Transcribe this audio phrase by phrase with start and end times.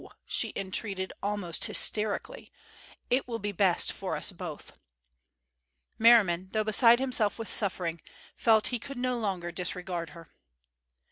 [0.25, 2.51] she entreated almost hysterically,
[3.11, 4.71] "it will be best for us both."
[5.99, 8.01] Merriman, though beside himself with suffering,
[8.35, 10.29] felt he could no longer disregard her.